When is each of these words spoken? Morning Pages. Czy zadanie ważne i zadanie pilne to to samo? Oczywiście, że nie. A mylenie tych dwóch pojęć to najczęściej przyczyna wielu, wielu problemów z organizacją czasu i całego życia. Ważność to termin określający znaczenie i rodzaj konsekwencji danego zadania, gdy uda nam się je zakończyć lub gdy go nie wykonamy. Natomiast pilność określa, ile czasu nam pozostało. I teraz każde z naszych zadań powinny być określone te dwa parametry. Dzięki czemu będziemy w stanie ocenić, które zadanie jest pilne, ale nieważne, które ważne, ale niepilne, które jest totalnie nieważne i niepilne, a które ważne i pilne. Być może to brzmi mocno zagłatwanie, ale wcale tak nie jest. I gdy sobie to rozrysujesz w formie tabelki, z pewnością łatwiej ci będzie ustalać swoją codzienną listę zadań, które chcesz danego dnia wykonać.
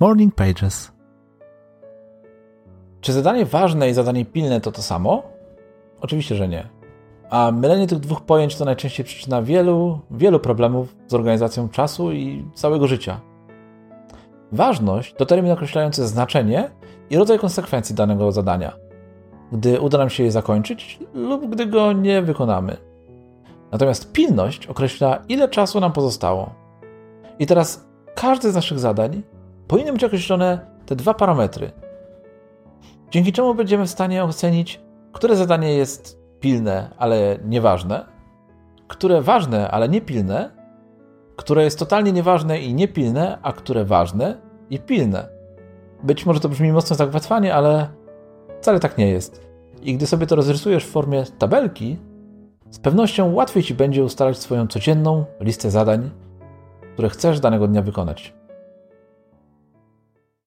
Morning 0.00 0.34
Pages. 0.34 0.92
Czy 3.00 3.12
zadanie 3.12 3.46
ważne 3.46 3.90
i 3.90 3.94
zadanie 3.94 4.24
pilne 4.24 4.60
to 4.60 4.72
to 4.72 4.82
samo? 4.82 5.22
Oczywiście, 6.00 6.34
że 6.34 6.48
nie. 6.48 6.68
A 7.30 7.50
mylenie 7.52 7.86
tych 7.86 7.98
dwóch 7.98 8.20
pojęć 8.20 8.56
to 8.56 8.64
najczęściej 8.64 9.06
przyczyna 9.06 9.42
wielu, 9.42 10.00
wielu 10.10 10.40
problemów 10.40 10.96
z 11.06 11.14
organizacją 11.14 11.68
czasu 11.68 12.12
i 12.12 12.44
całego 12.54 12.86
życia. 12.86 13.20
Ważność 14.52 15.14
to 15.14 15.26
termin 15.26 15.52
określający 15.52 16.06
znaczenie 16.06 16.70
i 17.10 17.16
rodzaj 17.16 17.38
konsekwencji 17.38 17.94
danego 17.94 18.32
zadania, 18.32 18.72
gdy 19.52 19.80
uda 19.80 19.98
nam 19.98 20.10
się 20.10 20.24
je 20.24 20.30
zakończyć 20.30 20.98
lub 21.14 21.50
gdy 21.50 21.66
go 21.66 21.92
nie 21.92 22.22
wykonamy. 22.22 22.76
Natomiast 23.72 24.12
pilność 24.12 24.66
określa, 24.66 25.22
ile 25.28 25.48
czasu 25.48 25.80
nam 25.80 25.92
pozostało. 25.92 26.54
I 27.38 27.46
teraz 27.46 27.88
każde 28.14 28.52
z 28.52 28.54
naszych 28.54 28.78
zadań 28.78 29.22
powinny 29.68 29.92
być 29.92 30.04
określone 30.04 30.58
te 30.86 30.96
dwa 30.96 31.14
parametry. 31.14 31.70
Dzięki 33.10 33.32
czemu 33.32 33.54
będziemy 33.54 33.86
w 33.86 33.90
stanie 33.90 34.24
ocenić, 34.24 34.80
które 35.12 35.36
zadanie 35.36 35.74
jest 35.74 36.18
pilne, 36.40 36.90
ale 36.98 37.38
nieważne, 37.44 38.04
które 38.88 39.22
ważne, 39.22 39.70
ale 39.70 39.88
niepilne, 39.88 40.50
które 41.36 41.64
jest 41.64 41.78
totalnie 41.78 42.12
nieważne 42.12 42.60
i 42.60 42.74
niepilne, 42.74 43.38
a 43.42 43.52
które 43.52 43.84
ważne 43.84 44.40
i 44.70 44.78
pilne. 44.78 45.28
Być 46.02 46.26
może 46.26 46.40
to 46.40 46.48
brzmi 46.48 46.72
mocno 46.72 46.96
zagłatwanie, 46.96 47.54
ale 47.54 47.88
wcale 48.60 48.80
tak 48.80 48.98
nie 48.98 49.08
jest. 49.08 49.48
I 49.82 49.94
gdy 49.94 50.06
sobie 50.06 50.26
to 50.26 50.36
rozrysujesz 50.36 50.84
w 50.84 50.90
formie 50.90 51.24
tabelki, 51.38 51.98
z 52.70 52.78
pewnością 52.78 53.34
łatwiej 53.34 53.62
ci 53.62 53.74
będzie 53.74 54.04
ustalać 54.04 54.38
swoją 54.38 54.66
codzienną 54.66 55.24
listę 55.40 55.70
zadań, 55.70 56.10
które 56.92 57.08
chcesz 57.08 57.40
danego 57.40 57.68
dnia 57.68 57.82
wykonać. 57.82 58.37